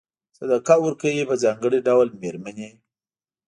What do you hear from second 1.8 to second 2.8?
ډول مېرمنې.